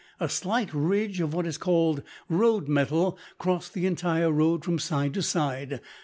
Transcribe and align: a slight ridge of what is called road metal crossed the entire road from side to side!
a 0.19 0.27
slight 0.27 0.73
ridge 0.73 1.21
of 1.21 1.31
what 1.31 1.45
is 1.45 1.59
called 1.59 2.01
road 2.27 2.67
metal 2.67 3.19
crossed 3.37 3.75
the 3.75 3.85
entire 3.85 4.31
road 4.31 4.65
from 4.65 4.79
side 4.79 5.13
to 5.13 5.21
side! 5.21 5.79